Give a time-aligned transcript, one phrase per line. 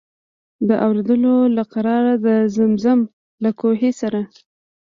[0.67, 2.99] د اورېدلو له قراره د زمزم
[3.43, 4.21] له کوهي سره.